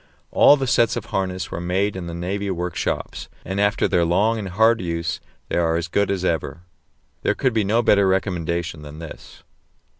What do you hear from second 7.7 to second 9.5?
better recommendation than this.